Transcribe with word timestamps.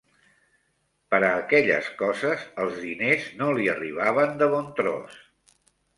Per 1.13 1.19
a 1.27 1.29
aquelles 1.41 1.91
coses 2.01 2.47
els 2.63 2.79
diners 2.87 3.27
no 3.43 3.53
li 3.61 3.69
arribaven 3.77 4.37
de 4.41 4.49
bon 4.55 4.71
tros 4.81 5.21